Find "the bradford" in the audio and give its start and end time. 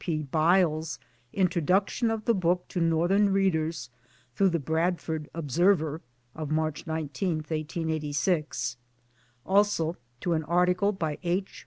4.49-5.29